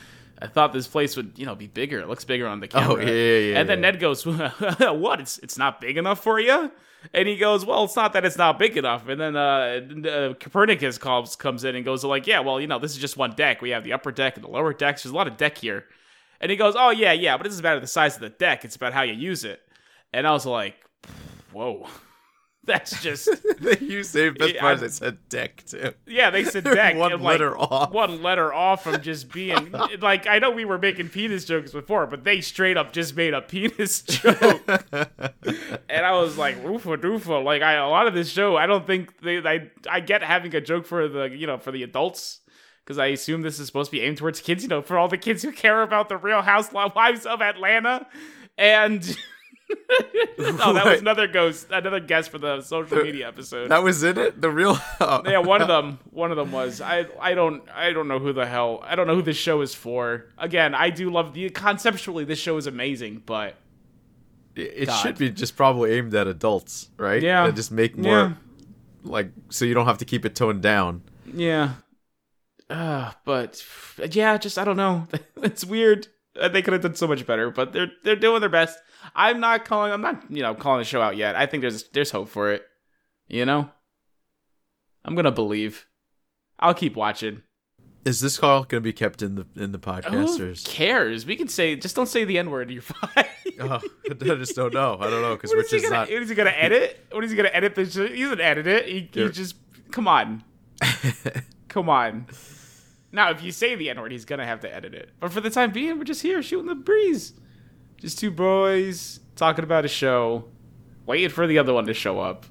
[0.42, 2.00] I thought this place would you know be bigger.
[2.00, 2.96] It looks bigger on the camera.
[2.96, 3.92] Oh, yeah, yeah, yeah, and then yeah.
[3.92, 5.20] Ned goes what?
[5.20, 6.72] It's it's not big enough for you
[7.14, 9.08] and he goes well it's not that it's not big enough.
[9.08, 12.80] And then uh, uh Copernicus comes comes in and goes like yeah well you know
[12.80, 13.62] this is just one deck.
[13.62, 15.04] We have the upper deck and the lower decks.
[15.04, 15.86] There's a lot of deck here
[16.42, 18.64] and he goes oh yeah yeah but this is about the size of the deck
[18.66, 19.60] it's about how you use it
[20.14, 20.76] and I was like
[21.54, 21.88] whoa.
[22.64, 23.30] That's just
[23.82, 25.94] you saved best Yeah, part they said deck too.
[26.06, 26.30] yeah.
[26.32, 27.92] They said deck One like, letter off.
[27.94, 29.72] One letter off from just being
[30.02, 33.34] like I know we were making penis jokes before, but they straight up just made
[33.34, 37.42] a penis joke, and I was like roofa doofa.
[37.42, 39.38] Like I a lot of this show, I don't think they.
[39.38, 42.42] I I get having a joke for the you know for the adults.
[42.88, 45.10] Because I assume this is supposed to be aimed towards kids, you know, for all
[45.10, 48.08] the kids who care about the Real Housewives of Atlanta,
[48.58, 49.04] and
[50.40, 53.68] oh, that was another ghost, another guest for the social media episode.
[53.72, 54.40] That was in it.
[54.40, 54.78] The real.
[55.02, 55.22] oh.
[55.26, 56.00] Yeah, one of them.
[56.12, 56.80] One of them was.
[56.80, 57.06] I.
[57.20, 57.62] I don't.
[57.76, 58.82] I don't know who the hell.
[58.86, 60.28] I don't know who this show is for.
[60.38, 62.24] Again, I do love the conceptually.
[62.24, 63.56] This show is amazing, but
[64.56, 65.02] It God.
[65.02, 67.22] should be just probably aimed at adults, right?
[67.22, 67.46] Yeah.
[67.48, 68.34] And just make more, Yeah.
[69.04, 71.02] like, so you don't have to keep it toned down.
[71.34, 71.74] yeah.
[72.70, 73.64] Uh, but
[74.12, 75.08] yeah, just I don't know.
[75.44, 76.08] it's weird.
[76.40, 78.78] Uh, They could have done so much better, but they're they're doing their best.
[79.16, 79.92] I'm not calling.
[79.94, 81.36] I'm not you know calling the show out yet.
[81.36, 82.64] I think there's there's hope for it.
[83.28, 83.70] You know.
[85.06, 85.86] I'm gonna believe.
[86.60, 87.44] I'll keep watching.
[88.04, 90.40] Is this call going to be kept in the in the podcast?
[90.40, 91.26] or Who cares?
[91.26, 92.72] We can say just don't say the n word.
[92.72, 93.26] You're fine.
[93.60, 94.98] oh, I just don't know.
[95.00, 96.10] I don't know because What is, gonna, not.
[96.10, 97.06] what is he gonna edit?
[97.12, 97.96] What is he gonna edit this?
[97.96, 98.86] He doesn't edit it.
[98.88, 99.56] He, he just
[99.92, 100.44] come on,
[101.68, 102.28] come on.
[103.12, 105.12] Now, if you say the N word, he's gonna have to edit it.
[105.20, 107.34] But for the time being, we're just here shooting the breeze.
[107.98, 110.46] Just two boys talking about a show,
[111.06, 112.46] waiting for the other one to show up.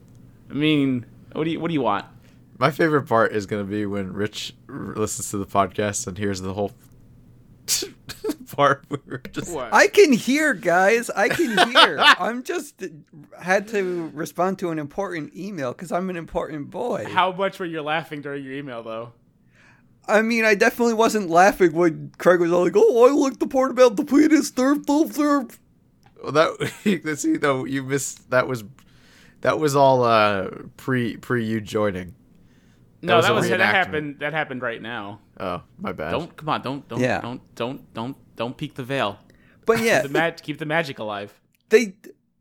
[0.50, 2.06] I mean, what do you what do you want?
[2.58, 6.16] My favorite part is going to be when Rich r- listens to the podcast and
[6.16, 6.72] hears the whole
[8.56, 8.84] part.
[8.88, 9.52] We were just.
[9.52, 9.74] What?
[9.74, 11.10] I can hear, guys.
[11.10, 11.98] I can hear.
[12.00, 12.82] I'm just
[13.38, 17.06] had to respond to an important email because I'm an important boy.
[17.10, 19.12] How much were you laughing during your email, though?
[20.08, 23.46] I mean, I definitely wasn't laughing when Craig was all like, "Oh, I like the
[23.46, 25.58] part about the penis, derp, derp, derp."
[26.22, 28.64] Well, that see though you missed that was
[29.40, 32.14] that was all uh pre pre you joining.
[33.02, 34.20] No, was that was that happened.
[34.20, 35.20] That happened right now.
[35.38, 36.10] Oh, my bad.
[36.10, 36.62] Don't come on.
[36.62, 37.20] Don't don't Yeah.
[37.20, 39.18] don't don't don't don't peek the veil.
[39.66, 41.38] But yeah, The mag- keep the magic alive.
[41.68, 41.94] they.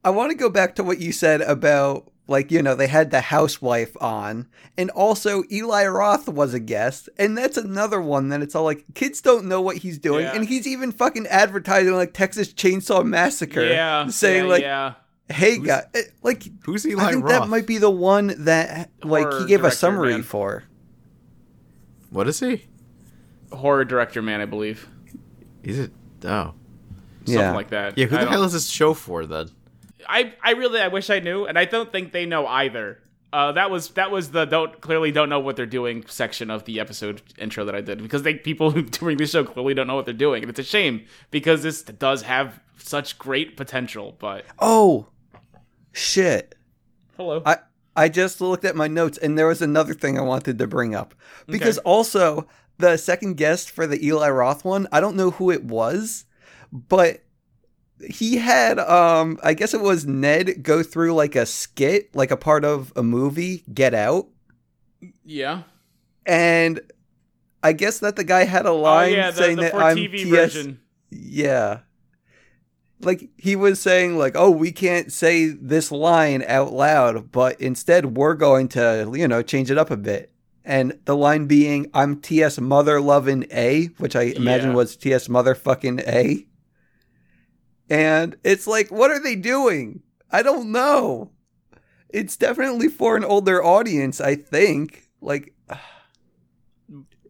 [0.04, 3.12] I want to go back to what you said about like you know they had
[3.12, 8.42] the housewife on, and also Eli Roth was a guest, and that's another one that
[8.42, 10.34] it's all like kids don't know what he's doing, Yeah.
[10.36, 14.94] and he's even fucking advertising like Texas Chainsaw Massacre, Yeah, saying yeah, like, yeah.
[15.30, 17.32] "Hey, guy," eh, like Who's Eli I think Roth?
[17.44, 20.24] that might be the one that like Horror he gave a summary man.
[20.24, 20.64] for.
[22.10, 22.66] What is he?
[23.52, 24.88] horror director man, I believe,
[25.64, 25.90] He's a
[26.26, 26.54] oh
[27.26, 27.54] something Yeah.
[27.54, 27.98] like that.
[27.98, 28.06] yeah.
[28.08, 29.50] Who the hell is this show for then?
[30.08, 33.00] I I really I wish I knew, and I don't think they know either.
[33.34, 36.64] Uh, that was that was the don't clearly don't know what they're doing section of
[36.66, 39.88] the episode intro that I did because they people who doing this show clearly don't
[39.88, 44.16] know what they're doing, and it's a shame because this does have such great potential.
[44.20, 45.08] But Oh,
[45.92, 46.56] shit.
[47.18, 47.58] hello, I
[47.96, 50.96] I just looked at my notes and there was another thing I wanted to bring
[50.96, 51.14] up
[51.48, 55.64] because also the second guest for the Eli Roth one, I don't know who it
[55.64, 56.26] was,
[56.72, 57.22] but
[58.10, 62.38] he had um I guess it was Ned go through like a skit, like a
[62.38, 64.28] part of a movie, Get Out,
[65.24, 65.64] yeah.
[66.26, 66.80] and
[67.64, 69.98] I guess that the guy had a Oh line yeah, the, saying the that I'm
[69.98, 70.80] TV TS version.
[71.10, 71.80] Yeah.
[73.02, 78.16] Like he was saying like, "Oh, we can't say this line out loud, but instead
[78.18, 80.32] we're going to, you know, change it up a bit."
[80.64, 84.76] And the line being, "I'm TS mother loving A," which I imagine Yeah.
[84.78, 86.46] was TS motherfucking A.
[87.90, 90.02] And it's like, what are they doing?
[90.32, 91.32] I don't know.
[92.10, 95.10] It's definitely for an older audience, I think.
[95.22, 95.54] Like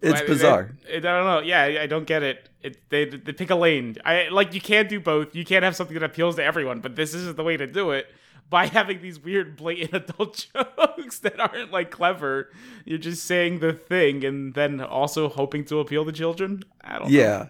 [0.02, 0.72] it's I- I- bizarre.
[0.92, 1.40] I, I don't know.
[1.40, 2.50] Yeah, I, don't get it.
[2.62, 3.96] It they they pick a lane.
[4.06, 5.36] I like you can't do both.
[5.36, 7.92] You can't have something that appeals to everyone, but this isn't the way to do
[7.92, 8.08] it.
[8.50, 12.50] By having these weird blatant adult jokes that aren't like clever,
[12.86, 16.62] you're just saying the thing and then also hoping to appeal to children.
[16.82, 17.18] I don't know.
[17.18, 17.48] Yeah.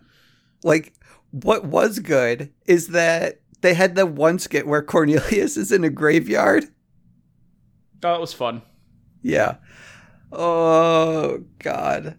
[0.63, 0.93] Like
[1.43, 5.89] what was good is that they had the one skit where Cornelius is in a
[5.89, 6.65] graveyard.
[8.03, 8.61] Oh, that was fun.
[9.21, 9.57] Yeah.
[10.31, 12.17] Oh god.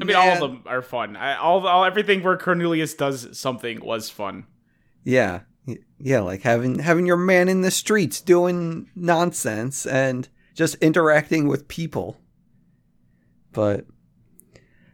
[0.00, 1.16] I mean, all of them are fun.
[1.16, 4.46] I, all, all everything where Cornelius does something was fun.
[5.02, 5.40] Yeah.
[5.98, 11.68] Yeah, like having having your man in the streets doing nonsense and just interacting with
[11.68, 12.16] people.
[13.52, 13.86] But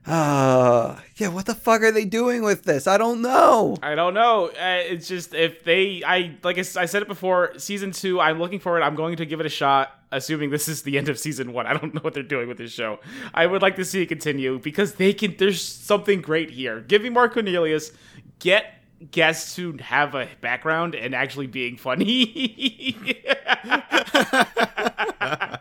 [0.07, 2.89] uh yeah, what the fuck are they doing with this?
[2.89, 3.77] I don't know.
[3.83, 4.49] I don't know.
[4.49, 7.57] Uh, it's just if they, I like I said it before.
[7.57, 8.83] Season two, I'm looking forward.
[8.83, 11.67] I'm going to give it a shot, assuming this is the end of season one.
[11.69, 12.99] I don't know what they're doing with this show.
[13.33, 15.37] I would like to see it continue because they can.
[15.37, 16.81] There's something great here.
[16.81, 17.93] Give me more Cornelius.
[18.41, 18.75] Get
[19.13, 22.97] guests who have a background and actually being funny.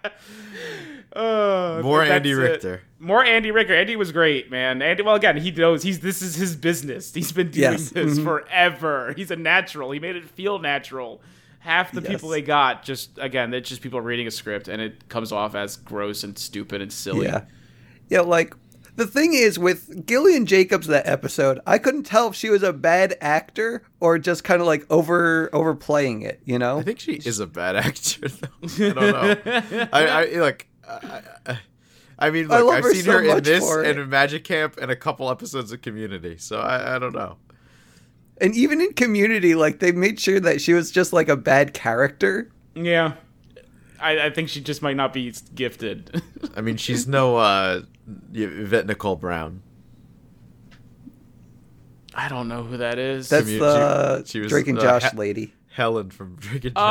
[1.16, 2.68] Uh, More Andy that's it.
[2.68, 2.82] Richter.
[3.00, 3.76] More Andy Richter.
[3.76, 4.82] Andy was great, man.
[4.82, 7.14] Andy, well, again, he knows he's this is his business.
[7.14, 7.90] He's been doing Yes.
[7.90, 8.24] this Mhm.
[8.24, 9.14] forever.
[9.16, 9.92] He's a natural.
[9.92, 11.22] He made it feel natural.
[11.60, 15.08] Half the people they got just again, it's just people reading a script, and it
[15.08, 17.26] comes off as gross and stupid and silly.
[17.28, 17.42] Yeah.
[18.10, 18.54] Yeah, like
[18.96, 22.74] the thing is with Gillian Jacobs that episode, I couldn't tell if she was a
[22.74, 26.80] bad actor or just kind of like over overplaying it, you know?
[26.80, 28.48] I think she is a bad actor, though.
[28.88, 29.88] I don't know.
[29.94, 30.68] I, I like.
[30.88, 31.60] I, I,
[32.20, 34.44] I mean, I look, love I've her seen so her in this and in Magic
[34.44, 37.38] Camp and a couple episodes of Community, so I, I don't know.
[38.40, 41.74] And even in Community, like they made sure that she was just like a bad
[41.74, 42.52] character.
[42.76, 43.14] Yeah.
[44.00, 46.22] I, I think she just might not be gifted.
[46.58, 47.84] I mean, she's no uh,
[48.34, 49.62] Yvette Nicole Brown.
[52.14, 53.30] I don't know who that is.
[53.30, 55.54] That's Commu- the she- she was, Drake and uh, Josh ha- lady.
[55.72, 56.82] Helen from Drake and oh,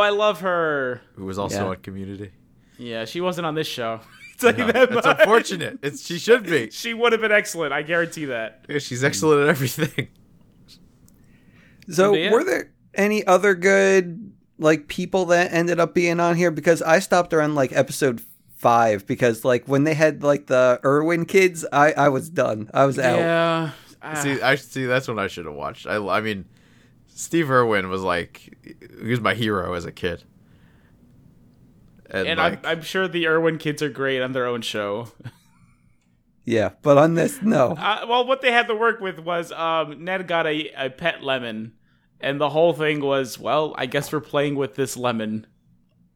[0.00, 1.00] I love her.
[1.14, 1.70] who was also Yeah.
[1.70, 2.32] on Community.
[2.78, 4.00] Yeah, she wasn't on this show.
[4.38, 5.18] Tell you No, that it's much.
[5.20, 5.78] unfortunate.
[5.82, 6.70] It's she should be.
[6.72, 7.72] She would have been excellent.
[7.72, 8.64] I guarantee that.
[8.68, 10.08] Yeah, she's excellent at everything.
[11.88, 12.32] So Yeah.
[12.32, 16.50] were there any other good like people that ended up being on here?
[16.50, 18.20] Because I stopped around like episode
[18.56, 22.70] five because like when they had like the Irwin kids, I I was done.
[22.74, 23.18] I was out.
[23.18, 23.70] Yeah.
[24.02, 24.14] Ah.
[24.14, 24.84] See, I see.
[24.86, 25.86] That's what I should have watched.
[25.86, 26.44] I, I mean,
[27.08, 28.56] Steve Irwin was like,
[29.02, 30.24] he was my hero as a kid.
[32.10, 35.08] And, and like, I'm, I'm sure the Irwin kids are great on their own show.
[36.44, 37.72] Yeah, but on this, no.
[37.72, 41.24] Uh, well, what they had to work with was um, Ned got a, a pet
[41.24, 41.72] lemon,
[42.20, 45.48] and the whole thing was, well, I guess we're playing with this lemon.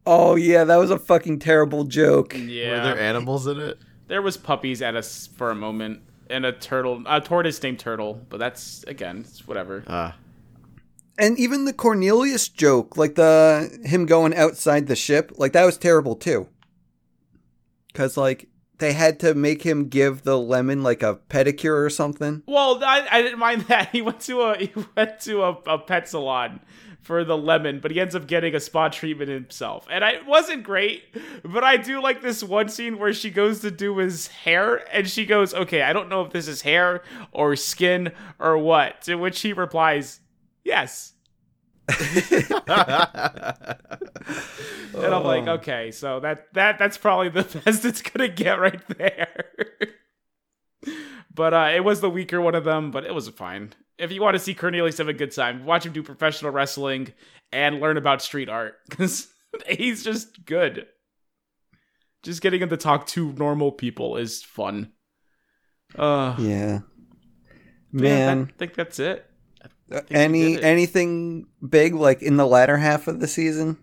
[0.05, 2.33] Oh yeah, that was a fucking terrible joke.
[2.33, 3.77] Yeah, were there animals in it?
[4.11, 8.25] there was puppies at us for a moment, and a turtle, a tortoise named Turtle.
[8.29, 9.83] But that's again, it's whatever.
[9.87, 10.11] Uh,
[11.17, 15.77] And even the Cornelius joke, like the him going outside the ship, like that was
[15.77, 16.47] terrible too.
[17.93, 18.47] Cause like
[18.81, 22.43] they had to make him give the lemon like a pedicure or something.
[22.47, 23.89] Well, I, I didn't mind that.
[23.91, 26.59] He went to a he went to a, a pet salon
[27.01, 29.87] for the lemon, but he ends up getting a spa treatment himself.
[29.89, 31.03] And it wasn't great,
[31.43, 35.09] but I do like this one scene where she goes to do his hair and
[35.09, 39.15] she goes, "Okay, I don't know if this is hair or skin or what." To
[39.15, 40.21] which he replies,
[40.63, 41.13] "Yes."
[44.93, 45.53] And I'm like, Oh.
[45.53, 49.45] "Okay, so that that that's probably the best it's going to get right there."
[51.33, 53.71] But uh, it was the weaker one of them, but it was fine.
[53.97, 57.13] If you want to see Cornelius have a good time, watch him do professional wrestling
[57.53, 59.27] and learn about street art because
[59.67, 60.87] he's just good.
[62.23, 64.91] Just getting him to talk to normal people is fun.
[65.97, 66.79] Uh, yeah,
[67.91, 68.49] Man.
[68.53, 69.25] I think that's it.
[70.09, 73.77] Any anything big like in the latter half of the season?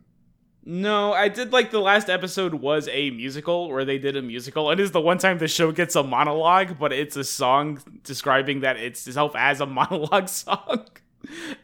[0.65, 4.71] No, I did like the last episode was a musical where they did a musical.
[4.71, 7.81] and It is the one time the show gets a monologue, but it's a song
[8.05, 10.87] describing that it's itself as a monologue song.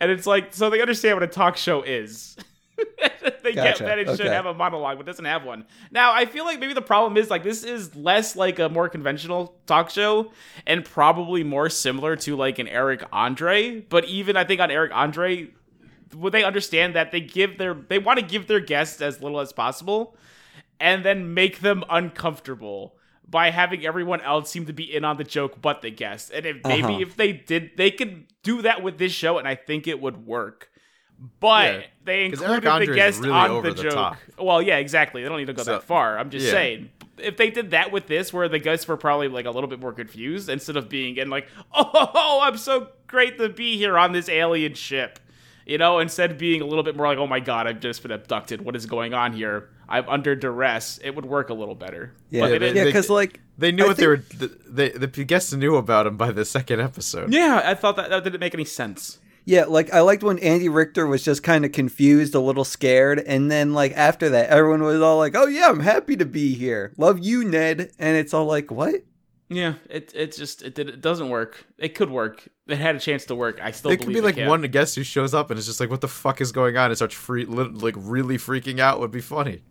[0.00, 2.36] And it's like so they understand what a talk show is.
[3.42, 4.28] they get that it should Okay.
[4.34, 5.64] have a monologue, but doesn't have one.
[5.90, 8.88] Now I feel like maybe the problem is like this is less like a more
[8.88, 10.30] conventional talk show
[10.66, 13.80] and probably more similar to like an Eric Andre.
[13.80, 15.48] But even I think on Eric Andre,
[16.14, 19.40] would they understand that they give their they want to give their guests as little
[19.40, 20.16] as possible
[20.78, 22.96] and then make them uncomfortable
[23.28, 26.44] by having everyone else seem to be in on the joke but the guest and
[26.46, 26.98] if maybe Uh-huh.
[27.00, 30.26] if they did they could do that with this show and i think it would
[30.26, 30.70] work
[31.40, 34.16] but Yeah, they 'cause included the is guest really on the the joke top.
[34.38, 36.52] well yeah exactly they don't need to go So- that far i'm just yeah.
[36.52, 39.68] saying if they did that with this where the guests were probably like a little
[39.70, 43.96] bit more confused instead of being in like oh i'm so great to be here
[43.98, 45.18] on this alien ship
[45.66, 48.02] you know, instead of being a little bit more like, oh my god, I've just
[48.02, 48.60] been abducted.
[48.60, 49.70] What is going on here?
[49.88, 50.98] I'm under duress.
[51.02, 52.12] It would work a little better.
[52.28, 54.18] Yeah, But Yeah, they- yeah, because like They knew I what they were.
[54.18, 57.32] think- The, the, the guests knew about him by the second episode.
[57.32, 59.20] yeah, I thought that, that didn't make any sense.
[59.46, 63.18] Yeah, like I liked when Andy Richter was just kind of confused, a little scared,
[63.20, 66.54] and then like after that, everyone was all like, "Oh yeah, I'm happy to be
[66.54, 66.94] here.
[66.96, 69.02] Love you, Ned." And it's all like, "What?"
[69.50, 71.66] Yeah, it it just it did it doesn't work.
[71.76, 72.48] It could work.
[72.66, 73.60] It had a chance to work.
[73.62, 74.48] I still There could believe be like can.
[74.48, 76.86] one guest who shows up and is just like, "What the fuck is going on?"
[76.86, 78.98] and starts free, like really freaking out.
[79.00, 79.62] Would be funny.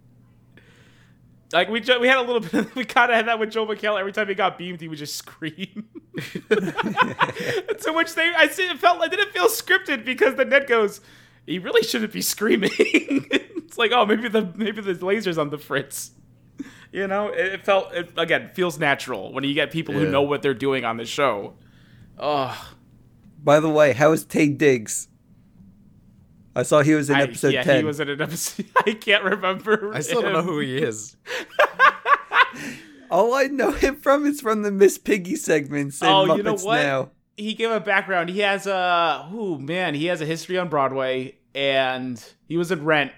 [1.52, 2.54] Like we ju- we had a little bit.
[2.54, 4.00] Of, we kind of had that with Joel McHale.
[4.00, 5.90] Every time he got beamed, he would just scream.
[6.50, 11.02] to which they, I see, it felt, I didn't feel scripted because the net goes,
[11.46, 12.72] he really shouldn't be screaming.
[12.78, 16.12] it's like, oh, maybe the maybe the lasers on the fritz.
[16.92, 20.22] You know, it, it felt it, again feels natural when you get people who know
[20.22, 21.56] what they're doing on the show.
[22.18, 22.74] Oh,
[23.44, 25.08] By the way, how is Taye Diggs?
[26.56, 27.78] I saw he was in I, episode yeah, ten.
[27.80, 28.68] he was in an episode.
[28.86, 29.92] I can't remember.
[29.94, 31.18] I still don't know who he is.
[33.14, 36.56] All I know him from is from the Miss Piggy segments Oh, Muppets you know
[36.56, 36.82] what?
[36.82, 37.12] Now.
[37.38, 38.30] he gave a background.
[38.30, 42.84] He has a oh man, he has a history on Broadway, and he was in
[42.84, 43.12] Rent.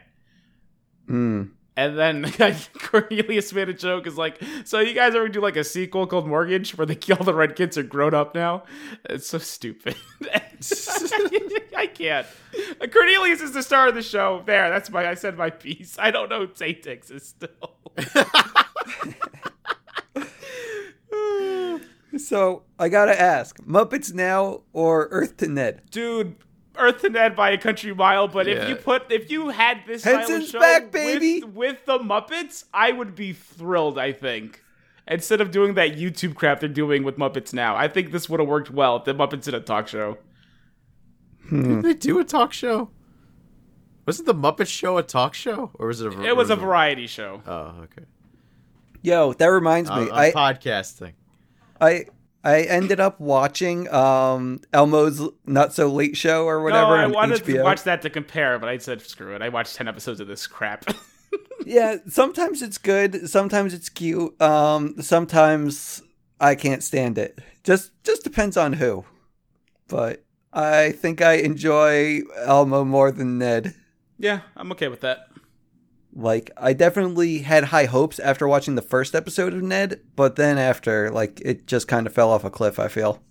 [1.08, 1.44] Hmm.
[1.78, 2.32] And then
[2.80, 6.26] Cornelius made a joke, is like, so you guys ever do like a sequel called
[6.28, 8.64] Mortgage where they all the red kids are grown up now?
[9.10, 9.96] It's so stupid.
[11.76, 12.28] I can't.
[12.92, 14.42] Cornelius is the star of the show.
[14.46, 15.08] There, that's my.
[15.08, 15.98] I said my piece.
[16.00, 17.76] I don't know Satix is still.
[22.18, 25.82] So I gotta ask, Muppets Now or Earth to Ned?
[25.92, 26.36] dude
[26.78, 30.02] earth to ned by a country mile but if you put if you had this
[30.02, 31.42] style Henson's show back, baby!
[31.42, 34.62] with, with the muppets i would be thrilled i think
[35.08, 38.42] instead of doing that youtube crap they're doing with muppets now i think this would
[38.42, 40.18] have worked well if the muppets in a talk show
[41.50, 42.90] Did they do a talk show?
[44.06, 46.14] Wasn't the Muppet Show a talk show, or was it?
[46.14, 48.06] A, it was a or variety show Oh, okay.
[49.02, 50.10] Yo, that reminds Uh, me.
[50.10, 51.14] a I, podcasting.
[51.82, 52.06] I
[52.44, 57.42] I ended up watching um Elmo's Not So Late Show or whatever no i wanted
[57.42, 57.56] HBO.
[57.58, 60.28] to watch that to compare but i said screw it i watched 10 episodes of
[60.28, 60.86] this crap
[61.66, 64.40] yeah, sometimes it's good, sometimes it's cute.
[64.42, 66.04] Um sometimes
[66.40, 67.40] I can't stand it.
[67.64, 69.04] Just just depends on who.
[69.88, 73.74] But I think I enjoy Elmo more than Ned.
[74.20, 75.28] yeah i'm okay with that
[76.16, 80.58] Like I definitely had high hopes after watching the first episode of Ned, but then
[80.58, 83.22] after like it just kind of fell off a cliff, I feel.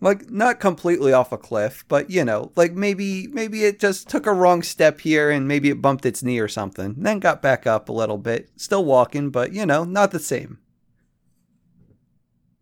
[0.00, 4.26] Like not completely off a cliff, but you know, like maybe maybe it just took
[4.26, 6.94] a wrong step here and maybe it bumped its knee or something.
[6.98, 10.58] Then got back up a little bit, still walking, but you know, not the same.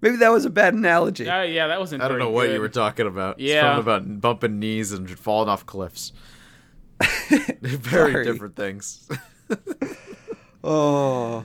[0.00, 1.28] Maybe that was a bad analogy.
[1.28, 2.54] uh, yeah that wasn't I don't very know what good.
[2.54, 3.40] you were talking about.
[3.40, 3.62] Yeah.
[3.62, 6.12] something about bumping knees and falling off cliffs.
[7.60, 8.24] Very Sorry.
[8.24, 9.08] different things.
[10.66, 11.44] Oh.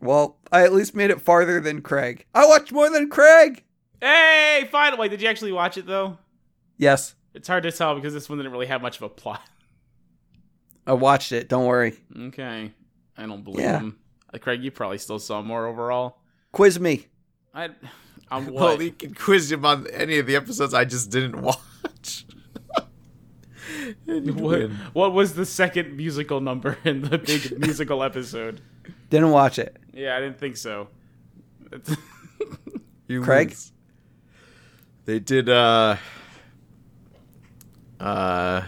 [0.00, 2.24] Well, I at least made it farther than Craig.
[2.34, 3.64] I watched more than Craig.
[4.00, 6.18] hey finally did you actually watch it though
[6.76, 9.42] Yes, it's hard to tell because this one didn't really have much of a plot
[10.86, 11.48] I watched it.
[11.48, 11.94] Don't worry.
[12.16, 12.72] Okay.
[13.16, 13.78] I don't believe Yeah.
[13.78, 13.98] him.
[14.34, 16.18] Uh, Craig, you probably still saw more overall.
[16.50, 17.06] Quiz me.
[17.54, 17.68] I,
[18.30, 18.54] I'm what?
[18.54, 21.58] Well, you can quiz him on any of the episodes I just didn't watch.
[24.06, 28.60] And you'd what, what was the second musical number in the big musical episode?
[29.10, 29.76] Didn't watch it.
[29.92, 30.88] Yeah, I didn't think so.
[33.08, 33.48] You Craig?
[33.50, 33.72] lose.
[35.04, 35.96] They did uh
[38.00, 38.62] uh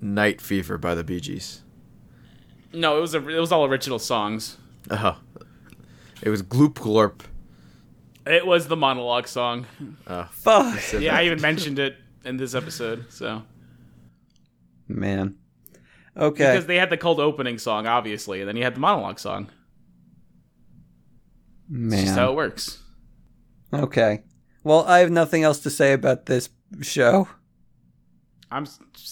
[0.00, 1.62] Night Fever by the Bee Gees.
[2.72, 4.56] no, it was a, it was all original songs.
[4.90, 5.18] Oh.
[6.22, 7.20] It was Gloop Glorp.
[8.26, 9.66] It was the monologue song.
[10.30, 10.78] Fuck.
[10.92, 13.06] Yeah, I even mentioned it in this episode.
[13.10, 13.42] So
[14.88, 15.36] Man.
[16.16, 16.52] Okay.
[16.52, 19.48] because they had the cold opening song, obviously, and then you had the monologue song.
[21.72, 22.82] It's just how it works.
[23.72, 24.24] Okay.
[24.64, 26.50] Well, I have nothing else to say about this
[26.82, 27.28] show.
[28.50, 28.66] I'm.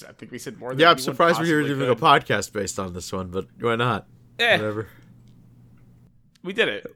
[0.07, 0.71] I think we said more.
[0.71, 3.77] than Yeah, I'm surprised we're possibly doing a podcast based on this one, but why
[3.77, 4.09] not?
[4.41, 4.89] Eh, Whatever.
[6.43, 6.95] we did it.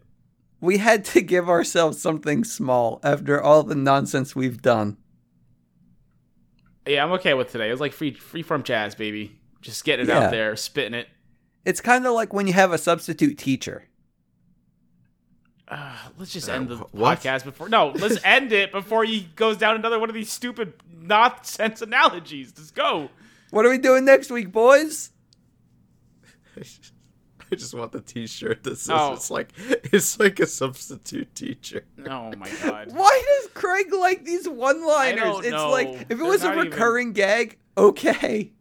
[0.60, 4.96] We had to give ourselves something small after all the nonsense we've done.
[6.86, 7.68] Yeah, I'm okay with today.
[7.68, 9.38] It was like free, free from jazz, baby.
[9.60, 10.24] Just getting it Yeah.
[10.24, 11.08] out there, spitting it.
[11.64, 13.84] It's kind of like when you have a substitute teacher.
[15.68, 17.20] Uh, let's just Uh, end the wh- what?
[17.20, 17.68] podcast before.
[17.68, 22.52] No, let's end it before he goes down another one of these stupid nonsense analogies.
[22.56, 23.10] Let's go.
[23.50, 25.10] What are we doing next week, boys?
[27.52, 29.12] I just want the T-shirt that says Oh.
[29.12, 31.84] it's like it's like a substitute teacher.
[32.08, 32.92] Oh my god.
[32.92, 35.20] Why does Craig like these one-liners?
[35.20, 35.70] I don't it's know.
[35.70, 38.52] like if it They're was a not even- recurring gag, okay.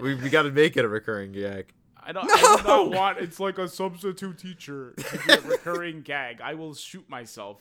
[0.00, 1.72] We, we got to make it a recurring gag.
[2.00, 2.84] I don't, I do No!
[2.88, 3.18] not want.
[3.18, 4.94] It's like a substitute teacher.
[4.96, 6.40] To be a recurring gag.
[6.40, 7.60] I will shoot myself.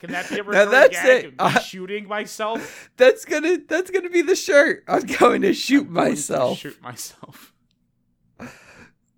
[0.00, 1.24] Can that be a recurring that's gag?
[1.26, 1.30] it.
[1.30, 2.90] Me Uh, shooting myself.
[2.96, 4.82] That's gonna that's gonna be the shirt.
[4.88, 7.49] I'm going to shoot myself Shoot myself.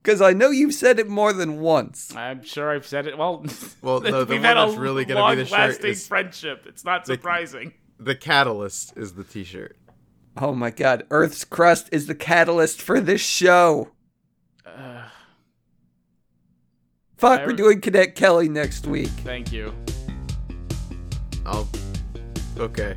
[0.02, 2.14] Because I know you've said it more than once.
[2.16, 3.16] I'm sure I've said it.
[3.16, 3.44] Well,
[3.82, 6.06] Well, no, the we've one had a that's really gonna be the shirt long-lasting is-
[6.08, 6.64] friendship.
[6.66, 7.74] It's not The- surprising.
[7.98, 9.76] The catalyst is the T-shirt.
[10.36, 13.90] Oh my god, Earth's crust is the catalyst for this show.
[14.66, 15.02] Uh,
[17.18, 19.08] Fuck, I- we're doing Cadet Kelly next week.
[19.24, 19.72] thank you.
[21.46, 21.68] I'll.
[22.58, 22.96] Okay.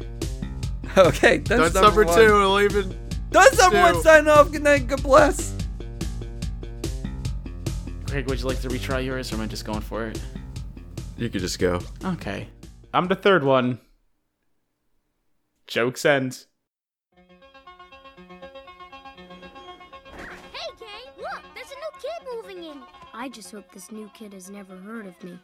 [0.97, 2.15] Okay, that's, That's number one.
[2.17, 2.33] two.
[2.33, 2.97] We'll even.
[3.29, 4.01] Does someone two.
[4.01, 4.51] sign off?
[4.51, 5.53] Good night, God bless.
[8.15, 10.17] Craig, would you like to retry yours, or am I just going for it?
[11.17, 11.81] You could just go.
[12.05, 12.47] Okay.
[12.93, 13.77] I'm the third one.
[15.67, 16.45] Jokes end.
[17.17, 17.25] Hey,
[20.79, 22.81] gang, look, there's a new kid moving in.
[23.13, 25.37] I just hope this new kid has never heard of me.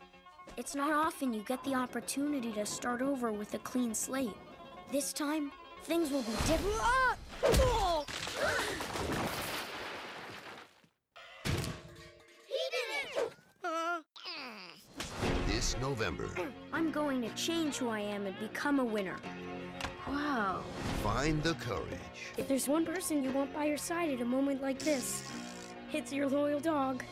[0.56, 4.38] It's not often you get the opportunity to start over with a clean slate.
[4.94, 5.52] This time,
[5.84, 6.78] things will be different.
[6.80, 7.18] Ah!
[15.72, 16.30] This November,
[16.74, 19.16] I'm going to change who I am and become a winner.
[20.06, 20.64] Wow.
[21.02, 24.62] find the courage If there's one person you want by your side at a moment
[24.62, 25.24] like this,
[25.94, 27.06] it's your loyal dog.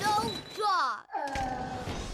[0.00, 1.00] No dog!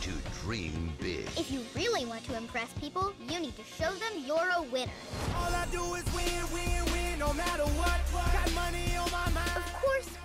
[0.01, 1.27] to dream big.
[1.37, 4.93] If you really want to impress people, you need to show them you're a winner.
[5.35, 8.01] All I do is win, win, win, no matter what.
[8.33, 9.56] Got money on my mind.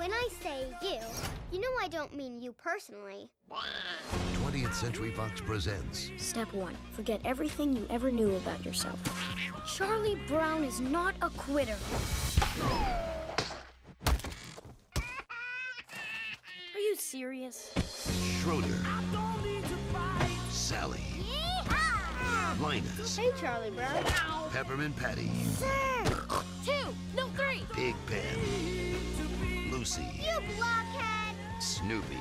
[0.01, 0.99] Of course, when I say you,
[1.51, 3.29] you know I don't mean you personally.
[4.43, 8.99] 20th Century Fox presents Step one forget everything you ever knew about yourself.
[9.75, 11.77] Charlie Brown is not a quitter.
[16.73, 17.71] Are you serious?
[18.41, 18.79] Schroeder,
[20.49, 21.03] Sally,
[22.59, 24.03] Linus, Hey, Charlie Brown.
[24.51, 25.29] Peppermint Patty,
[26.65, 27.63] Two, no three.
[27.73, 28.70] Pig Pen,
[29.81, 31.35] Lucy, You blockhead!
[31.59, 32.19] Snoopy,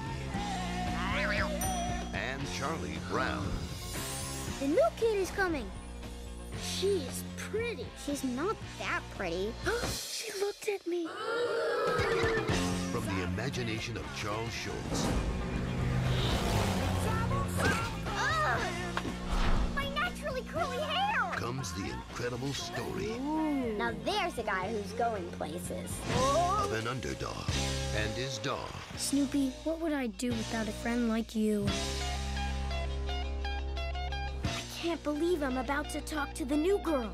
[2.15, 3.47] and Charlie Brown.
[4.61, 5.67] The new kid is coming.
[6.63, 7.85] She is pretty.
[8.07, 9.53] She's not that pretty.
[9.93, 11.07] she looked at me.
[12.93, 15.07] From the imagination of Charles Schulz,
[21.83, 23.09] the incredible story
[23.79, 25.91] Now there's a guy who's going places.
[26.59, 27.49] of an underdog
[27.97, 28.69] and his dog.
[28.97, 31.67] Snoopy, what would I do without a friend like you?
[34.45, 37.11] I can't believe I'm about to talk to the new girl.